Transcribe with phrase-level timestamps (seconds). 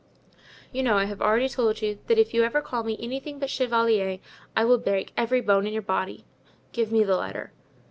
[0.71, 3.51] "You know I have already told you that if you ever call me anything but
[3.51, 4.17] chevalier
[4.55, 6.25] I will break every bone in your body.
[6.73, 7.53] Give me the letter."